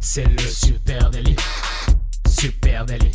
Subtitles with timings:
[0.00, 1.36] C'est le super délit.
[2.28, 3.12] Super délit.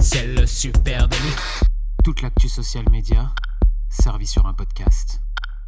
[0.00, 1.34] C'est le super délit.
[2.04, 3.32] Toute l'actu social média
[3.88, 5.20] servie sur un podcast.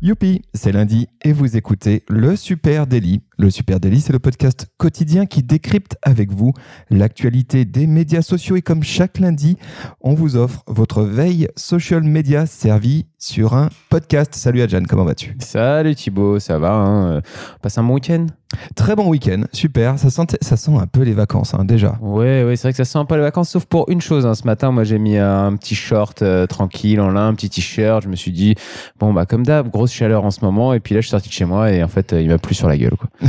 [0.03, 3.21] Youpi, c'est lundi et vous écoutez le Super Daily.
[3.37, 6.55] Le Super Daily, c'est le podcast quotidien qui décrypte avec vous
[6.89, 9.59] l'actualité des médias sociaux et comme chaque lundi,
[10.01, 14.35] on vous offre votre veille social media servie sur un podcast.
[14.35, 15.37] Salut Adjan, comment vas-tu?
[15.41, 17.21] Salut Thibaut, ça va hein euh,
[17.61, 18.27] Passe un bon week-end?
[18.75, 19.97] Très bon week-end, super.
[19.99, 21.97] Ça sent, ça sent un peu les vacances, hein, déjà.
[22.01, 24.27] Ouais, ouais, c'est vrai que ça sent un peu les vacances, sauf pour une chose.
[24.27, 24.35] hein.
[24.35, 28.03] Ce matin, moi, j'ai mis un petit short euh, tranquille en lin, un petit t-shirt.
[28.03, 28.57] Je me suis dit,
[28.99, 30.73] bon, bah, comme d'hab, grosse chaleur en ce moment.
[30.75, 32.39] Et puis là, je suis sorti de chez moi et en fait, euh, il m'a
[32.39, 33.09] plu sur la gueule, quoi.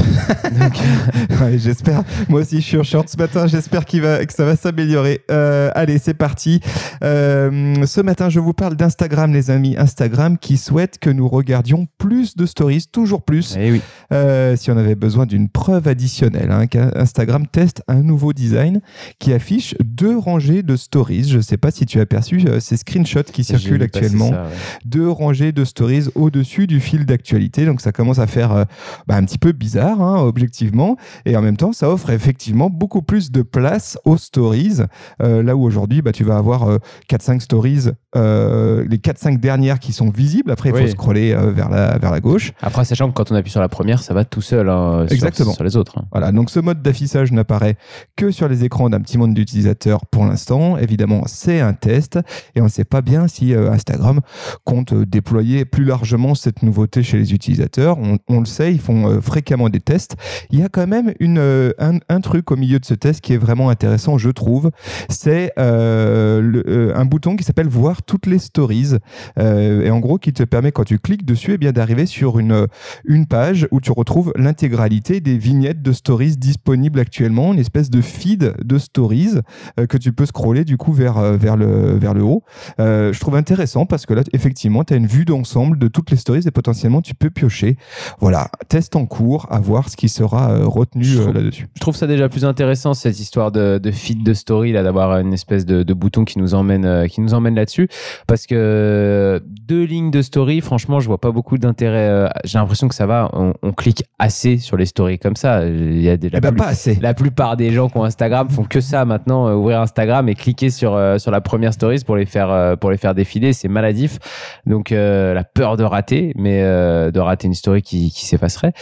[1.42, 2.04] Ouais, j'espère.
[2.30, 3.46] Moi aussi, je suis en short ce matin.
[3.46, 5.22] J'espère qu'il va, que ça va s'améliorer.
[5.30, 6.62] Euh, allez, c'est parti.
[7.04, 9.76] Euh, ce matin, je vous parle d'Instagram, les amis.
[9.82, 13.56] Instagram qui souhaite que nous regardions plus de stories, toujours plus.
[13.60, 13.82] Eh oui.
[14.14, 18.82] Euh, si on avait besoin d'une preuve additionnelle, hein, qu'Instagram teste un nouveau design
[19.20, 21.30] qui affiche deux rangées de stories.
[21.30, 24.30] Je ne sais pas si tu as aperçu euh, ces screenshots qui circulent actuellement.
[24.30, 24.50] ça, ouais.
[24.86, 27.66] Deux rangées de stories au-dessus du fil d'actualité.
[27.66, 28.64] Donc ça commence à faire euh,
[29.08, 30.98] bah, un petit peu bizarre, hein, objectivement.
[31.26, 34.82] Et en même temps, ça offre effectivement beaucoup plus de place aux stories.
[35.20, 36.78] Là où aujourd'hui, bah, tu vas avoir euh,
[37.10, 40.52] 4-5 stories, les 4-5 dernières qui sont visibles.
[40.52, 40.92] Après, il faut Oui.
[40.92, 42.52] scroller euh, vers, la, vers la gauche.
[42.62, 45.14] Après, sachant que quand on appuie sur la première, ça va tout seul hein, sur-
[45.14, 45.54] Exactement.
[45.54, 45.98] Sur, les autres.
[46.00, 46.06] hein.
[46.12, 47.76] Voilà, donc ce mode d'affichage n'apparaît
[48.16, 50.78] que sur les écrans d'un petit monde d'utilisateurs pour l'instant.
[50.78, 52.20] Évidemment, c'est un test
[52.56, 54.22] et on ne sait pas bien si euh, Instagram
[54.64, 57.98] compte euh, déployer plus largement cette nouveauté chez les utilisateurs.
[58.00, 60.16] On, on le sait, ils font euh, fréquemment des tests.
[60.50, 61.40] Il y a quand même une,
[61.80, 64.72] un, un truc au milieu de ce test qui est vraiment intéressant, je trouve.
[65.10, 68.96] C'est un bouton qui s'appelle Voir toutes les stories
[69.40, 72.40] Euh, et en gros qui te permet quand tu cliques dessus eh bien d'arriver sur
[72.40, 72.68] une
[73.06, 78.02] une page où tu retrouves l'intégralité des vignettes de stories disponibles actuellement, une espèce de
[78.02, 79.40] feed de stories
[79.80, 82.44] euh, que tu peux scroller du coup vers, euh, vers, le, vers le haut.
[82.80, 86.12] Euh, je trouve intéressant parce que là, effectivement, tu as une vue d'ensemble de toutes
[86.12, 87.78] les stories et potentiellement tu peux piocher.
[88.20, 91.68] Voilà, test en cours, à voir ce qui sera retenu là-dessus.
[91.76, 95.18] Je trouve ça déjà plus intéressant cette histoire de, de feed de story là d'avoir
[95.20, 97.88] une espèce de, de bouton qui nous emmène qui nous emmène là-dessus
[98.28, 102.88] parce que deux lignes de story franchement je vois pas beaucoup d'intérêt euh, j'ai l'impression
[102.88, 105.66] que ça va on, on clique assez sur les stories comme ça.
[105.66, 106.96] Il y a des la, Eh ben, plus- pas assez.
[107.02, 110.36] la plupart des gens qui ont Instagram font que ça maintenant euh, ouvrir Instagram et
[110.36, 113.54] cliquer sur euh, sur la première stories pour les faire euh, pour les faire défiler.
[113.54, 114.20] C'est maladif.
[114.66, 118.74] Donc euh, la peur de rater mais euh, de rater une story qui, qui s'effacerait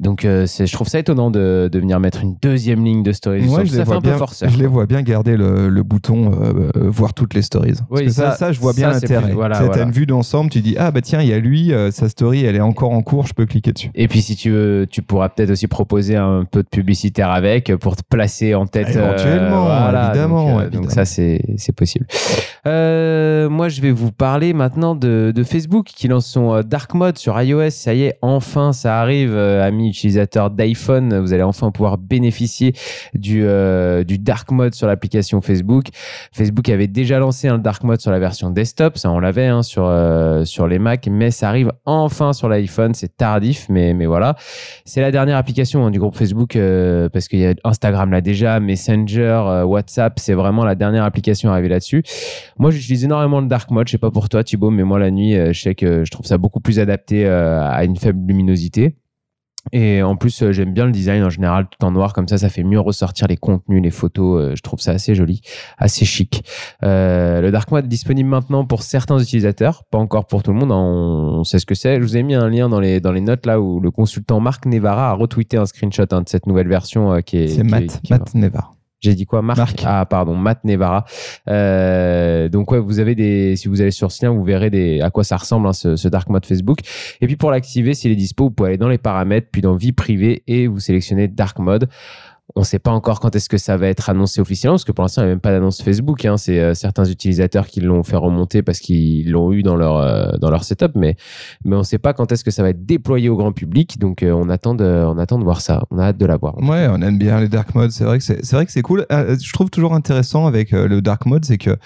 [0.00, 3.12] donc euh, c'est- je trouve ça étonnant de, de venir mettre une deuxième ligne de
[3.12, 5.02] stories Moi, je ça les, fait vois un peu bien, forceur je les vois bien
[5.02, 7.72] garder le, le bouton euh, euh, voir toutes les stories.
[7.72, 9.26] Parce Oui, que ça, ça- ça, je vois bien l'intérêt.
[9.26, 9.82] plus- voilà, voilà.
[9.82, 12.44] une vue d'ensemble, tu dis, ah bah tiens, il y a lui, euh, sa story,
[12.44, 13.90] elle est encore en cours, je peux cliquer dessus.
[13.94, 17.74] Et puis si tu veux, tu pourras peut-être aussi proposer un peu de publicitaire avec
[17.76, 18.88] pour te placer en tête.
[18.96, 20.82] Éventuellement, évidemment, Donc, euh, évidemment.
[20.84, 22.06] donc ça c'est c'est possible.
[22.64, 27.40] Moi je vais vous parler maintenant de, de Facebook qui lance son dark mode sur
[27.40, 27.70] iOS.
[27.70, 32.72] Ça y est, enfin ça arrive, euh, amis utilisateurs d'iPhone, vous allez enfin pouvoir bénéficier
[33.14, 35.86] du euh, du dark mode sur l'application Facebook.
[36.32, 39.62] Facebook avait déjà lancé un dark mode sur la version desktop, ça on l'avait hein,
[39.62, 42.94] sur euh, sur les Mac, mais ça arrive enfin sur l'iPhone.
[42.94, 44.36] C'est tardif, mais mais voilà.
[44.84, 48.20] C'est la dernière application hein, du groupe Facebook euh, parce qu'il y a Instagram là
[48.20, 52.02] déjà, Messenger, WhatsApp, c'est vraiment la dernière application arrivée là-dessus.
[52.58, 53.88] Moi, j'utilise énormément le dark mode.
[53.88, 56.26] Je sais pas pour toi, Thibaut, mais moi la nuit, je sais que je trouve
[56.26, 58.94] ça beaucoup plus adapté à une faible luminosité.
[59.70, 62.36] Et en plus, euh, j'aime bien le design en général, tout en noir, comme ça,
[62.36, 64.40] ça fait mieux ressortir les contenus, les photos.
[64.42, 65.40] euh, je trouve ça assez joli,
[65.78, 66.44] assez chic.
[66.82, 70.58] Euh, le Dark Mode est disponible maintenant pour certains utilisateurs, pas encore pour tout le
[70.58, 70.72] monde.
[70.72, 71.96] hein, on, sait ce que c'est.
[71.96, 74.40] Je vous ai mis un lien dans les, dans les notes là où le consultant
[74.40, 77.48] Marc Nevara a retweeté un screenshot hein, de cette nouvelle version qui est.
[77.48, 78.74] C'est Matt, qui est- Matt Nevar.
[79.02, 79.82] J'ai dit quoi Marc, Marc.
[79.84, 81.04] Ah pardon, Matt Nevara.
[81.48, 85.00] Euh, donc ouais, vous avez des si vous allez sur ce lien, vous verrez des
[85.00, 86.78] à quoi ça ressemble hein, ce, ce dark mode Facebook.
[87.20, 89.74] Et puis pour l'activer, s'il est dispo, vous pouvez aller dans les paramètres, puis dans
[89.74, 91.88] vie privée et vous sélectionnez dark mode.
[92.54, 94.92] On ne sait pas encore quand est-ce que ça va être annoncé officiellement, parce que
[94.92, 96.24] pour l'instant, il n'y a même pas d'annonce Facebook.
[96.24, 96.36] Hein.
[96.36, 100.32] C'est euh, certains utilisateurs qui l'ont fait remonter parce qu'ils l'ont eu dans leur, euh,
[100.38, 101.16] dans leur setup, mais,
[101.64, 103.98] mais on ne sait pas quand est-ce que ça va être déployé au grand public.
[103.98, 105.84] Donc, euh, on, attend de, on attend de voir ça.
[105.90, 106.58] On a hâte de l'avoir.
[106.58, 107.90] Ouais, on aime bien les dark modes.
[107.90, 109.06] C'est vrai que c'est c'est vrai que c'est cool.
[109.10, 111.76] Je trouve toujours intéressant avec le dark mode, c'est que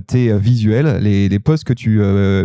[0.00, 2.00] tes visuels, les, les posts que tu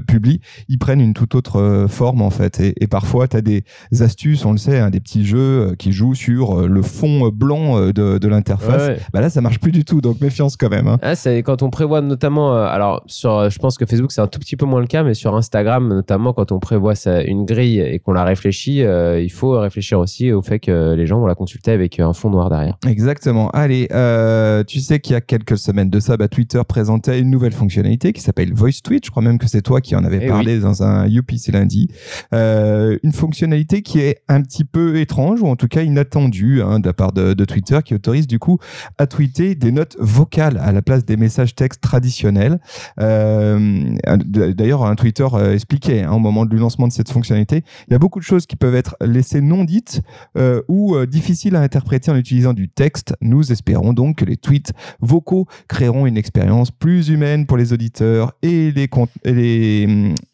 [0.08, 0.40] publies,
[0.70, 2.60] ils prennent une toute autre forme en fait.
[2.60, 3.64] Et, parfois, tu as des
[4.00, 7.92] astuces, on le sait, hein, des petits jeux qui jouent sur le fond blanc euh,
[7.92, 8.88] de, de l'interface.
[8.88, 9.00] Ouais.
[9.12, 10.88] Bah là, ça marche plus du tout, donc méfiance quand même.
[10.88, 10.98] hein.
[11.02, 14.28] Ah, c'est quand on prévoit notamment, euh, alors sur, je pense que Facebook c'est un
[14.28, 17.46] tout petit peu moins le cas, mais sur Instagram notamment quand on prévoit ça, une
[17.46, 21.20] grille et qu'on la réfléchit, euh, il faut réfléchir aussi au fait que les gens
[21.20, 22.78] vont la consulter avec un fond noir derrière.
[22.88, 23.50] Exactement.
[23.52, 27.30] Allez, euh, tu sais qu'il y a quelques semaines de ça, bah, Twitter présentait une
[27.30, 29.06] nouvelle fonctionnalité qui s'appelle Voice Tweet.
[29.06, 31.52] Je crois même que c'est toi qui en avais Eh parlé dans un Youpi c'est
[31.52, 31.90] lundi.
[32.34, 36.80] Euh, une fonctionnalité qui est un petit peu étrange ou en tout cas inattendue hein,
[36.80, 38.60] de la part de, de Twitter qui autorise du coup
[38.98, 42.60] à tweeter des notes vocales à la place des messages textes traditionnels.
[43.00, 43.96] Euh,
[44.28, 47.96] D'ailleurs, un Twitter euh, expliquait hein, au moment du lancement de cette fonctionnalité, il y
[47.96, 50.02] a beaucoup de choses qui peuvent être laissées non dites
[50.38, 53.16] euh, ou difficiles à interpréter en utilisant du texte.
[53.22, 58.34] Nous espérons donc que les tweets vocaux créeront une expérience plus humaine pour les auditeurs
[58.42, 59.34] et les, compte- et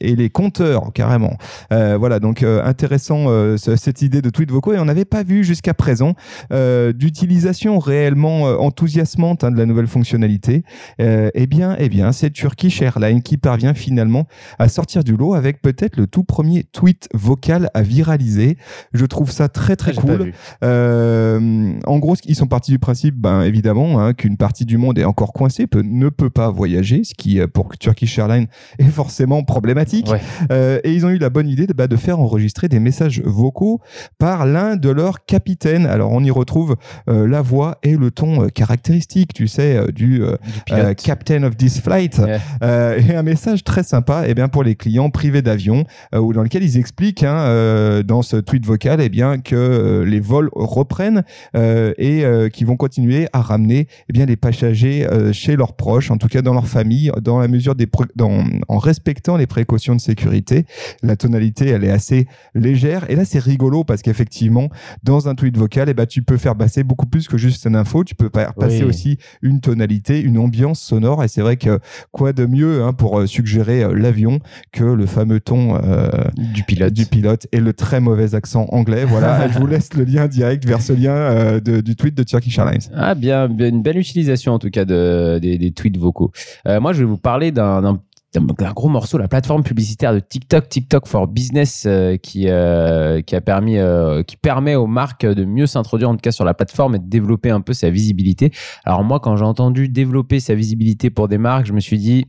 [0.01, 1.37] les, compteurs, carrément.
[1.71, 3.25] Voilà, donc intéressant
[3.57, 6.15] ce- cette idée de tweets vocaux et on n'avait pas vu jusqu'à présent
[6.51, 10.63] euh, d'utilisation réellement euh, enthousiasmante hein, de la nouvelle fonctionnalité.
[11.01, 14.25] Euh, eh bien, eh bien, c'est Turkish Airlines qui parvient finalement
[14.57, 18.57] à sortir du lot avec peut-être le tout premier tweet vocal à viraliser.
[18.93, 20.31] Je trouve ça très très Ah, cool.
[20.63, 24.97] Euh, en gros, ils sont partis du principe, ben, évidemment, hein, qu'une partie du monde
[24.97, 28.47] est encore coincée, peut, ne peut pas voyager, ce qui, pour Turkish Airlines,
[28.79, 30.07] est forcément problématique.
[30.09, 30.21] Ouais.
[30.51, 33.21] Euh, et ils ont eu la bonne idée de, bah, de faire enregistrer des messages
[33.25, 33.81] vocaux
[34.19, 35.85] par l'un de leurs capitaines.
[35.85, 36.77] Alors, on y retrouve
[37.07, 40.35] la voix et le ton euh, caractéristique, tu sais, euh, du euh,
[40.71, 42.19] euh, Captain of this flight.
[42.61, 46.33] Euh, et un message très sympa eh bien, pour les clients privés d'avion, euh, où-
[46.33, 50.19] dans lequel ils expliquent hein, euh, dans ce tweet vocal eh bien, que euh, les
[50.19, 51.23] vols reprennent
[51.55, 55.73] euh, et euh, qu'ils vont continuer à ramener eh bien, les passagers euh, chez leurs
[55.75, 59.47] proches, en tout cas dans leur famille, dans la mesure des dans, en respectant les
[59.47, 60.65] précautions de sécurité.
[61.01, 63.09] La tonalité, elle est assez légère.
[63.09, 64.69] Et là, c'est rigolo parce qu'effectivement,
[65.03, 67.75] dans un tweet vocal, eh ben, tu peux faire passer beaucoup plus que juste une
[67.75, 68.03] info.
[68.03, 68.89] Tu peux faire passer Oui.
[68.89, 71.23] aussi une tonalité, une ambiance sonore.
[71.23, 71.79] Et c'est vrai que
[72.11, 74.39] quoi de mieux hein, pour euh, suggérer euh, l'avion
[74.71, 76.93] que le fameux ton euh, du pilote.
[76.93, 79.05] du pilote et le très mauvais accent anglais.
[79.05, 82.23] Voilà, je vous laisse le lien direct vers ce lien euh, de- du tweet de
[82.23, 82.81] Turkish Airlines.
[82.95, 86.31] Ah bien, bien, une belle utilisation en tout cas de, des, des tweets vocaux.
[86.67, 87.99] Euh, moi, je vais vous parler d'un
[88.33, 93.35] d'un gros morceau, la plateforme publicitaire de TikTok, TikTok for Business, euh, qui, euh, qui
[93.35, 96.53] a permis, euh, qui permet aux marques de mieux s'introduire en tout cas sur la
[96.53, 98.51] plateforme et de développer un peu sa visibilité.
[98.85, 102.25] Alors moi, quand j'ai entendu développer sa visibilité pour des marques, je me suis dit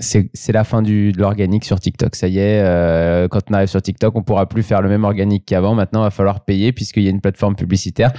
[0.00, 2.16] c'est la fin du, de l'organique sur TikTok.
[2.16, 5.04] Ça y est, euh, quand on arrive sur TikTok, on pourra plus faire le même
[5.04, 5.74] organique qu'avant.
[5.74, 8.12] Maintenant, il va falloir payer puisqu'il y a une plateforme publicitaire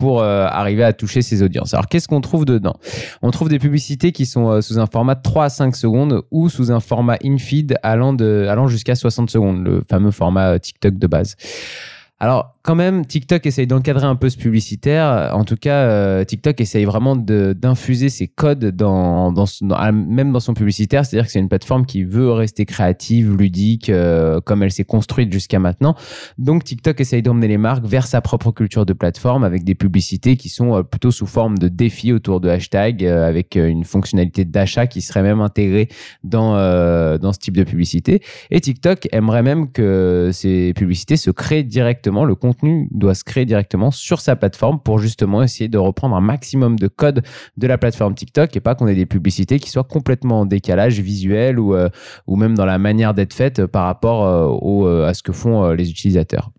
[0.00, 1.74] pour euh, arriver à toucher ses audiences.
[1.74, 2.74] Alors, qu'est-ce qu'on trouve dedans?
[3.22, 6.22] On trouve des publicités qui sont euh, sous un format de 3 à 5 secondes
[6.32, 10.98] ou sous un format in-feed allant, allant jusqu'à 60 secondes, le fameux format euh, TikTok
[10.98, 11.36] de base.
[12.18, 15.30] Alors, quand même, TikTok essaye d'encadrer un peu ce publicitaire.
[15.34, 19.32] En tout cas, euh, TikTok essaye vraiment d'infuser ses codes dans,
[19.92, 21.06] même dans son publicitaire.
[21.06, 25.32] C'est-à-dire que c'est une plateforme qui veut rester créative, ludique, euh, comme elle s'est construite
[25.32, 25.94] jusqu'à maintenant.
[26.36, 30.36] Donc, TikTok essaye d'emmener les marques vers sa propre culture de plateforme avec des publicités
[30.36, 34.86] qui sont euh, plutôt sous forme de défis autour de hashtags, avec une fonctionnalité d'achat
[34.86, 35.88] qui serait même intégrée
[36.24, 36.52] dans,
[37.18, 38.20] dans ce type de publicité.
[38.50, 42.24] Et TikTok aimerait même que ces publicités se créent directement.
[42.24, 42.50] Le contenu
[42.90, 46.88] doit se créer directement sur sa plateforme pour justement essayer de reprendre un maximum de
[46.88, 47.22] code
[47.56, 51.00] de la plateforme TikTok et pas qu'on ait des publicités qui soient complètement en décalage
[51.00, 51.88] visuel ou, euh,
[52.28, 55.70] même dans la manière d'être faites par rapport euh, au, euh, à ce que font
[55.70, 56.50] les utilisateurs.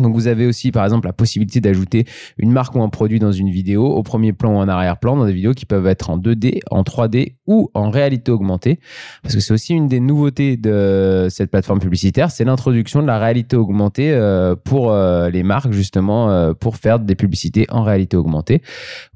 [0.00, 2.06] Donc vous avez aussi par exemple la possibilité d'ajouter
[2.38, 5.26] une marque ou un produit dans une vidéo au premier plan ou en arrière-plan dans
[5.26, 8.80] des vidéos qui peuvent être en 2D, en 3D ou en réalité augmentée
[9.22, 13.18] parce que c'est aussi une des nouveautés de cette plateforme publicitaire, c'est l'introduction de la
[13.18, 18.16] réalité augmentée euh, pour euh, les marques justement euh, pour faire des publicités en réalité
[18.16, 18.62] augmentée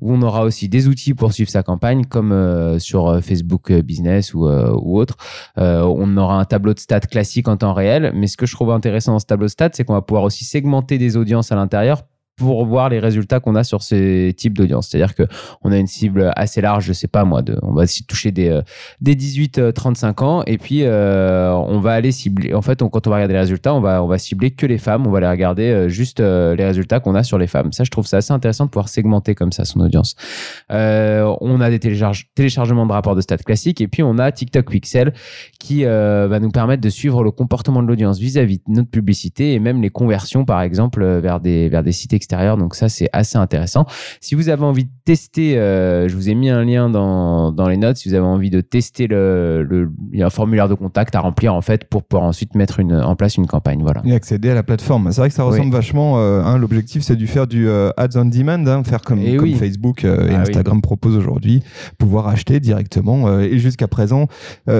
[0.02, 5.16] on aura aussi des outils pour suivre sa campagne comme sur Facebook Business ou, autre.
[5.56, 8.70] On aura un tableau de stats classique en temps réel, mais ce que je trouve
[8.70, 10.65] intéressant dans ce tableau de stats, c'est qu'on va pouvoir aussi segmenter
[10.98, 12.02] des audiences à l'intérieur
[12.36, 14.88] pour voir les résultats qu'on a sur ces types d'audience.
[14.88, 15.22] C'est-à-dire que
[15.62, 18.62] on a une cible assez large, je sais pas moi, on va toucher des, euh,
[19.00, 22.54] des 18-35 ans et puis euh, on va aller cibler.
[22.54, 24.78] En fait, quand on va regarder les résultats, on va, on va cibler que les
[24.78, 25.06] femmes.
[25.06, 27.72] On va aller regarder euh, juste euh, les résultats qu'on a sur les femmes.
[27.72, 30.14] Ça, je trouve ça assez intéressant de pouvoir segmenter comme ça son audience.
[30.70, 34.30] Euh, on a des télécharge- téléchargements de rapports de stats classiques et puis on a
[34.30, 35.14] TikTok Pixel
[35.58, 39.54] qui euh, va nous permettre de suivre le comportement de l'audience vis-à-vis de notre publicité
[39.54, 42.56] et même les conversions, par exemple, euh, vers des, vers des sites l'extérieur.
[42.56, 43.86] Donc ça, c'est assez intéressant.
[44.20, 47.68] Si vous avez envie de tester, euh, je vous ai mis un lien dans, dans
[47.68, 47.96] les notes.
[47.96, 51.14] Si vous avez envie de tester le, le, il y a un formulaire de contact
[51.14, 53.80] à remplir en fait pour pouvoir ensuite mettre une, en place une campagne.
[53.82, 54.02] Voilà.
[54.04, 55.10] Et accéder à la plateforme.
[55.12, 55.72] C'est vrai que ça ressemble Oui.
[55.72, 56.18] vachement.
[56.18, 59.36] euh, hein, L'objectif, c'est de faire du euh, ads on demand, hein, faire comme, Et
[59.36, 59.54] comme oui.
[59.54, 60.48] Facebook euh, et Ah oui.
[60.48, 61.62] Instagram proposent aujourd'hui,
[61.98, 63.38] pouvoir acheter directement.
[63.40, 64.26] et jusqu'à présent,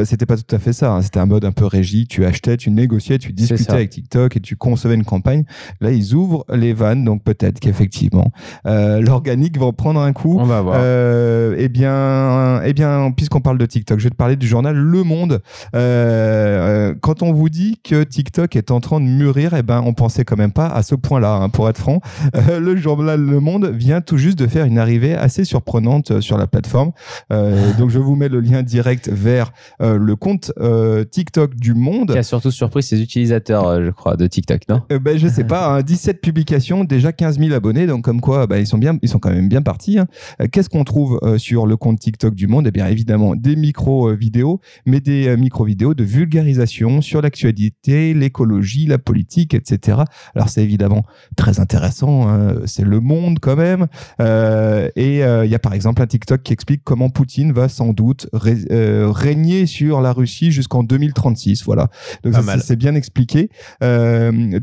[0.05, 0.93] c'était pas tout à fait ça.
[0.95, 1.03] hein.
[1.03, 2.07] C'était un mode un peu régie.
[2.07, 5.45] Tu achetais, tu négociais, tu discutais avec TikTok et tu concevais une campagne.
[5.81, 8.33] Là, ils ouvrent les vannes, donc peut-être qu'effectivement,
[8.67, 10.39] euh, l'organique va en prendre un coup.
[10.41, 10.77] On va voir.
[10.79, 14.77] Euh, eh bien, eh bien, puisqu'on parle de TikTok, je vais te parler du journal
[14.77, 15.43] Le Monde.
[15.75, 19.95] Euh, quand on vous dit que TikTok est en train de mûrir, eh ben, on
[19.95, 22.01] pensait quand même pas à ce point-là, hein, pour être franc.
[22.35, 26.21] Euh, le journal Le Monde vient tout juste de faire une arrivée assez surprenante euh,
[26.21, 26.91] sur la plateforme.
[27.33, 30.53] Euh, donc, je vous mets le lien direct vers euh, le compte
[31.11, 32.11] TikTok du Monde.
[32.11, 34.83] Qui a surtout surpris ses utilisateurs, je crois, de TikTok, non?
[34.91, 38.59] Ben, je sais pas, hein, 17 publications, déjà 15 000 abonnés, donc comme quoi bah,
[38.59, 39.99] ils, sont bien, ils sont quand même bien partis.
[39.99, 40.07] hein.
[40.51, 42.67] Qu'est-ce qu'on trouve sur le compte TikTok du Monde?
[42.67, 49.55] Eh bien évidemment des micro-vidéos, mais des micro-vidéos de vulgarisation sur l'actualité, l'écologie, la politique,
[49.55, 49.99] etc.
[50.35, 51.03] Alors c'est évidemment
[51.37, 53.87] très intéressant, hein, c'est le monde quand même.
[54.21, 57.69] Euh, et euh, il y a par exemple un TikTok qui explique comment Poutine va
[57.69, 61.65] sans doute ré- euh, régner sur la Russie jusqu'en 2036.
[61.65, 61.89] Voilà.
[62.25, 63.51] Donc c'est bien expliqué.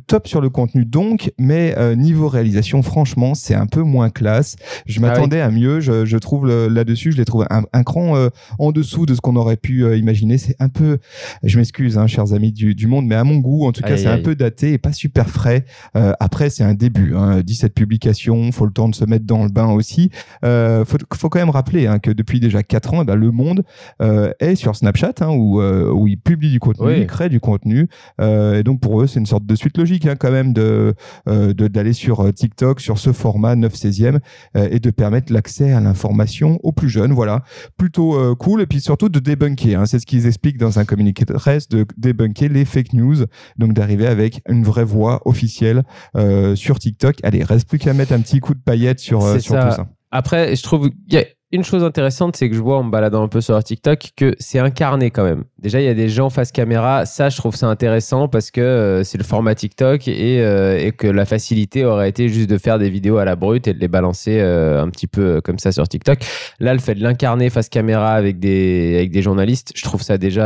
[0.08, 4.56] Top sur le contenu donc, mais niveau réalisation, franchement, c'est un peu moins classe.
[4.86, 5.80] Je Ah m'attendais à mieux.
[5.80, 8.28] Je, je trouve là-dessus, je l'ai trouvé un, un cran
[8.60, 10.38] en dessous de ce qu'on aurait pu imaginer.
[10.38, 10.98] C'est un peu,
[11.44, 13.98] je m'excuse, hein, chers amis du, du monde, mais à mon goût, en tout cas,
[13.98, 15.66] c'est un peu daté et pas super frais.
[15.96, 17.16] Euh, après, c'est un début.
[17.16, 20.10] Hein, 17 publications, faut le temps de se mettre dans le bain aussi.
[20.44, 23.32] Euh, faut, faut quand même rappeler hein, que depuis déjà 4 ans, eh ben, le
[23.32, 23.64] monde
[24.02, 26.94] euh, est sur Snapchat, hein, où, euh, où il publie du contenu, Oui.
[27.02, 27.88] il crée du contenu.
[28.22, 30.94] Et donc pour eux, c'est une sorte de suite logique hein, quand même de
[31.26, 34.20] d'aller sur TikTok, sur ce format 9 16e
[34.56, 37.14] euh, et de permettre l'accès à l'information aux plus jeunes.
[37.14, 37.44] Voilà,
[37.78, 38.62] plutôt cool.
[38.62, 39.80] Et puis surtout de débunker.
[39.80, 43.26] Hein, c'est ce qu'ils expliquent dans un communiqué de presse, de débunker les fake news.
[43.58, 45.84] Donc d'arriver avec une vraie voix officielle
[46.16, 47.18] euh, sur TikTok.
[47.24, 49.70] Allez, reste plus qu'à mettre un petit coup de paillette sur, euh, sur ça.
[49.70, 49.88] tout ça.
[50.12, 52.92] Après, je trouve qu'il y a une chose intéressante, c'est que je vois en me
[52.92, 55.44] baladant un peu sur TikTok que c'est incarné quand même.
[55.64, 57.06] Déjà, il y a des gens face caméra.
[57.06, 60.92] Ça, je trouve ça intéressant parce que euh, c'est le format TikTok et, euh, et
[60.92, 63.80] que la facilité aurait été juste de faire des vidéos à la brute et de
[63.80, 66.20] les balancer euh, un petit peu comme ça sur TikTok.
[66.60, 70.18] Là, le fait de l'incarner face caméra avec des, avec des journalistes, je trouve ça
[70.18, 70.46] déjà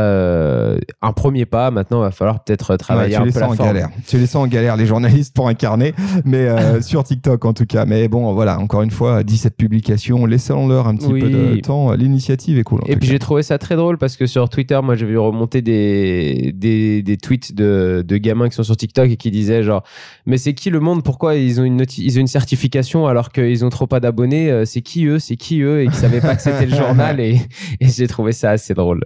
[1.02, 1.70] un premier pas.
[1.72, 3.68] Maintenant, il va falloir peut-être travailler Ouais, tu un les peu sens la en forme.
[3.68, 3.88] galère.
[4.06, 5.94] Tu les sens en galère, les journalistes, pour incarner,
[6.24, 6.48] mais
[6.80, 7.84] sur TikTok en tout cas.
[7.86, 11.20] Mais bon, voilà, encore une fois, 17 publications, laissons-leur un petit Oui.
[11.20, 11.92] peu de temps.
[11.92, 12.80] L'initiative est cool.
[12.86, 15.62] Et puis j'ai trouvé ça très drôle parce que sur Twitter, moi j'ai vu remonter
[15.62, 19.82] des, des, des tweets de, de gamins qui sont sur TikTok et qui disaient genre
[20.26, 21.02] mais c'est qui le monde?
[21.02, 24.50] Pourquoi ils ont une ils ont une certification alors qu'ils ont trop pas d'abonnés?
[24.50, 25.18] Euh, C'est qui eux?
[25.18, 27.40] C'est qui eux Et qui savaient pas que c'était le journal et,
[27.80, 29.04] et j'ai trouvé ça assez drôle.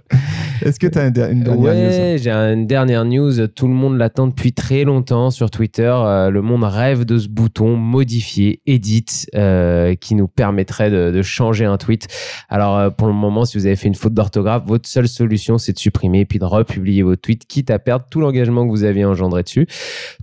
[0.64, 3.46] Est-ce que tu as une, der- une dernière news Ouais, j'ai une dernière news.
[3.48, 5.92] Tout le monde l'attend depuis très longtemps sur Twitter.
[5.94, 11.22] Euh, le monde rêve de ce bouton modifier, edit, euh, qui nous permettrait de, de
[11.22, 12.06] changer un tweet.
[12.48, 15.58] Alors, euh, pour le moment, si vous avez fait une faute d'orthographe, votre seule solution,
[15.58, 18.84] c'est de supprimer puis de republier vos tweets, quitte à perdre tout l'engagement que vous
[18.84, 19.66] aviez engendré dessus.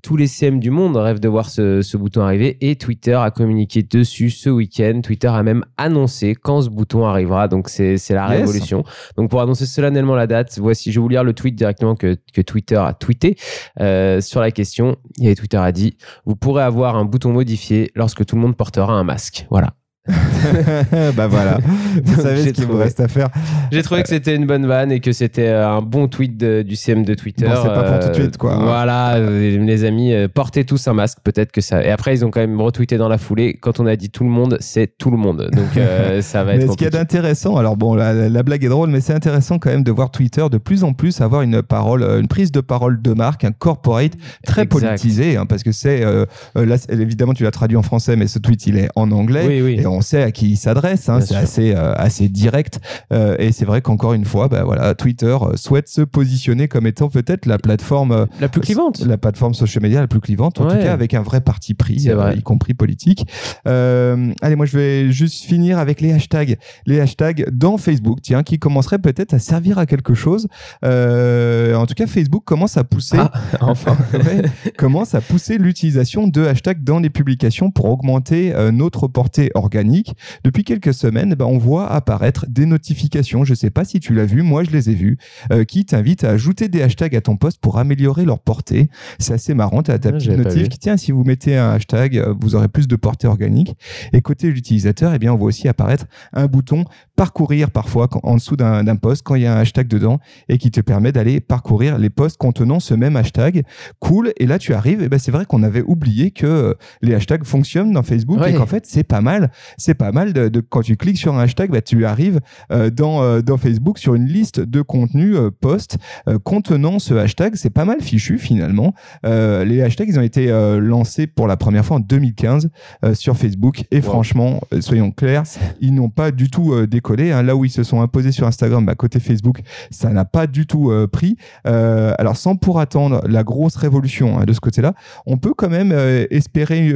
[0.01, 3.29] Tous les CM du monde rêvent de voir ce, ce bouton arriver et Twitter a
[3.29, 5.01] communiqué dessus ce week-end.
[5.03, 7.47] Twitter a même annoncé quand ce bouton arrivera.
[7.47, 8.39] Donc, c'est la Yes.
[8.41, 8.83] révolution.
[9.15, 12.17] Donc pour annoncer solennellement la date, voici, je vais vous lire le tweet directement que,
[12.33, 13.35] que Twitter a tweeté
[13.79, 14.95] euh, sur la question.
[15.21, 18.93] Et Twitter a dit Vous pourrez avoir un bouton modifié lorsque tout le monde portera
[18.93, 19.45] un masque.
[19.51, 19.73] Voilà.
[21.15, 21.59] bah voilà,
[22.03, 23.29] vous savez ce qu'il vous reste à faire.
[23.71, 26.61] J'ai trouvé que c'était une bonne vanne et que c'était euh, un bon tweet de-
[26.63, 27.45] du CM de Twitter.
[27.45, 28.55] Bon, c'est pas pour tout de suite, quoi.
[28.57, 31.19] Voilà, euh, les amis, euh, portez tous un masque.
[31.23, 31.83] Peut-être que ça.
[31.83, 33.57] Et après, ils ont quand même retweeté dans la foulée.
[33.61, 35.49] Quand on a dit tout le monde, c'est tout le monde.
[35.53, 38.29] Donc euh, ça va Mais être ce qu'il y a d'intéressant, alors bon, la, la-
[38.29, 40.93] la blague est drôle, mais c'est intéressant quand même de voir Twitter de plus en
[40.93, 44.13] plus avoir une parole, euh, une prise de parole de marque, un corporate
[44.45, 44.71] très Exact.
[44.87, 46.25] politisé, hein, parce que c'est, euh,
[46.57, 49.45] euh, là, évidemment, tu l'as traduit en français, mais ce tweet, il est en anglais.
[49.47, 49.77] Oui, oui.
[49.79, 52.79] Et on sait à qui il s'adresse, hein, c'est assez, euh, assez direct.
[53.13, 56.87] Euh, et c'est vrai qu'encore une fois, bah, voilà, Twitter euh, souhaite se positionner comme
[56.87, 59.01] étant peut-être la plateforme, La plus clivante.
[59.05, 60.77] la plateforme social media la plus clivante, en Ouais.
[60.77, 62.37] tout cas avec un vrai parti pris, vrai.
[62.37, 63.25] y compris politique.
[63.65, 66.57] Allez, moi je vais juste finir avec les hashtags.
[66.85, 70.47] Les hashtags dans Facebook, tiens, qui commenceraient peut-être à servir à quelque chose.
[70.83, 73.31] En tout cas, Facebook commence à pousser, Ah,
[73.61, 73.95] enfin.
[74.13, 74.43] ouais,
[74.77, 80.13] commence à pousser l'utilisation de hashtags dans les publications pour augmenter notre portée organique organique,
[80.43, 83.45] depuis quelques semaines, ben, on voit apparaître des notifications.
[83.45, 85.17] Je sais pas si tu l'as vu, moi je les ai vues,
[85.53, 88.89] euh, qui t'invitent à ajouter des hashtags à ton post pour améliorer leur portée.
[89.19, 89.81] C'est assez marrant.
[89.83, 92.55] Tu as ta Ah, petite notif qui, tiens, si vous mettez un hashtag, euh, vous
[92.55, 93.75] aurez plus de portée organique.
[94.11, 96.83] Et côté l'utilisateur, eh bien, on voit aussi apparaître un bouton
[97.15, 100.19] parcourir parfois quand- en dessous d'un post quand il y a un hashtag dedans
[100.49, 103.63] et qui te permet d'aller parcourir les posts contenant ce même hashtag.
[103.99, 104.33] Cool.
[104.37, 105.01] Et là, tu arrives.
[105.03, 108.51] Et ben, c'est vrai qu'on avait oublié que euh, les hashtags fonctionnent dans Facebook Ouais.
[108.51, 109.51] et qu'en fait, c'est pas mal.
[109.77, 112.39] C'est pas mal de, de- quand tu cliques sur un hashtag, bah, tu arrives
[112.71, 115.97] euh, dans, euh, dans Facebook sur une liste de contenus euh, posts
[116.43, 117.55] contenant ce hashtag.
[117.55, 118.93] C'est pas mal fichu finalement.
[119.23, 120.47] Les hashtags, ils ont été
[120.79, 122.69] lancés pour la première fois en 2015
[123.03, 123.83] euh, sur Facebook.
[123.91, 125.43] Et franchement, soyons clairs,
[125.81, 127.31] ils n'ont pas du tout décollé.
[127.31, 127.43] hein.
[127.43, 129.59] Là où ils se sont imposés sur Instagram, bah, côté Facebook,
[129.91, 131.35] ça n'a pas du tout pris.
[131.65, 134.93] Alors, sans pour attendre la grosse révolution hein, de ce côté-là,
[135.25, 135.91] on peut quand même
[136.31, 136.93] espérer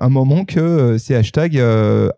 [0.00, 1.60] un moment que ces hashtags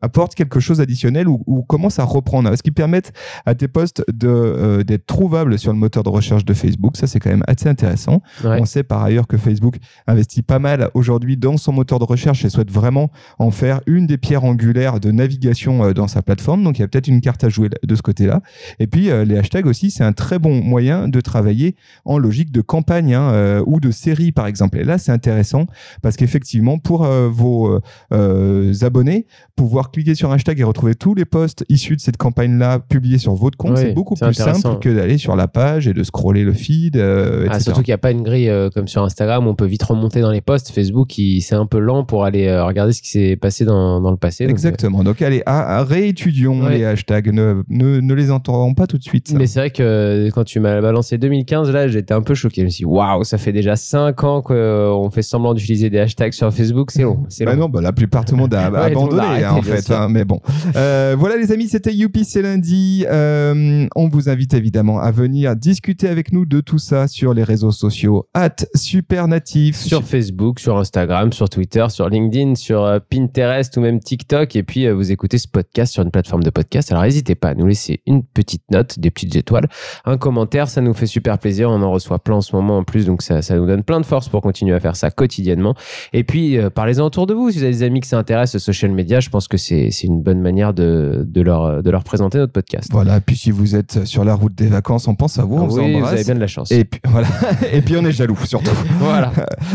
[0.01, 2.49] apportent quelque chose d'additionnel ou, ou commencent à reprendre.
[2.49, 3.13] Parce qu'ils permettent
[3.47, 6.97] à tes posts de, euh, d'être trouvables sur le moteur de recherche de Facebook?
[6.97, 8.23] Ça, c'est quand même assez intéressant.
[8.45, 8.59] Ouais.
[8.61, 12.45] On sait par ailleurs que Facebook investit pas mal aujourd'hui dans son moteur de recherche
[12.45, 16.63] et souhaite vraiment en faire une des pierres angulaires de navigation euh, dans sa plateforme.
[16.65, 18.43] Donc il y a peut-être une carte à jouer de ce côté-là.
[18.79, 22.53] Et puis euh, les hashtags aussi, c'est un très bon moyen de travailler en logique
[22.53, 24.79] de campagne hein, euh, ou de série par exemple.
[24.79, 25.67] Et là c'est intéressant
[26.03, 27.81] parce qu'effectivement pour euh, vos euh,
[28.13, 29.27] euh, abonnés,
[29.73, 33.17] pouvoir cliquer sur un hashtag et retrouver tous les posts issus de cette campagne-là publiés
[33.17, 36.45] sur votre compte, c'est beaucoup plus simple que d'aller sur la page et de scroller
[36.45, 39.47] le feed, euh, Ah, surtout qu'il n'y a pas une grille euh, comme sur Instagram
[39.47, 40.71] où on peut vite remonter dans les posts.
[40.73, 44.11] Facebook, c'est un peu lent pour aller euh, regarder ce qui s'est passé dans, dans
[44.11, 44.45] le passé.
[44.45, 45.03] Exactement.
[45.05, 46.77] Donc allez, à, à réétudions Ouais.
[46.79, 47.33] les hashtags.
[47.33, 49.29] Ne, ne, ne les entendons pas tout de suite.
[49.29, 49.39] ça.
[49.39, 52.61] Mais c'est vrai que quand tu m'as balancé 2015, là, j'étais un peu choqué.
[52.61, 55.99] Je me suis dit, waouh, ça fait déjà 5 ans qu'on fait semblant d'utiliser des
[55.99, 56.91] hashtags sur Facebook.
[56.91, 57.25] C'est long.
[57.31, 57.61] C'est Bah long.
[57.63, 59.91] non, bah la plupart tout le monde a Ouais, abandonné hein, en fait.
[59.93, 60.41] hein, mais bon,
[60.77, 63.05] Euh, voilà les amis, c'était Youpi, c'est lundi.
[63.09, 67.45] Euh, on vous invite évidemment à venir discuter avec nous de tout ça sur les
[67.45, 68.27] réseaux sociaux.
[68.35, 69.77] At Supernatif.
[69.77, 74.55] Sur Facebook, sur Instagram, sur Twitter, sur LinkedIn, sur euh, Pinterest ou même TikTok.
[74.57, 76.91] Et puis, vous écoutez ce podcast sur une plateforme de podcast.
[76.93, 79.69] Alors, n'hésitez pas à nous laisser une petite note, des petites étoiles,
[80.05, 80.69] un commentaire.
[80.69, 81.71] Ça nous fait super plaisir.
[81.71, 83.07] On en reçoit plein en ce moment en plus.
[83.07, 85.75] Donc, ça, ça nous donne plein de force pour continuer à faire ça quotidiennement.
[86.13, 87.51] Et puis, euh, parlez-en autour de vous.
[87.51, 90.07] Si vous avez des amis qui s'intéressent aux social media, je pense que c'est c'est
[90.07, 92.89] une bonne manière de, de, leur, de leur présenter notre podcast.
[92.93, 95.67] Voilà, puis si vous êtes sur la route des vacances, on pense à vous, on
[95.67, 96.13] vous oui, vous embrasse.
[96.13, 96.71] avez bien de la chance.
[96.71, 97.29] Et puis voilà,
[97.73, 98.71] et puis on est jaloux surtout.
[98.99, 99.33] voilà.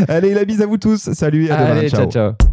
[0.08, 1.12] Allez, la bise à vous tous.
[1.12, 1.78] Salut et à demain.
[1.78, 2.10] Allez, ciao.
[2.10, 2.32] ciao.
[2.32, 2.48] ciao.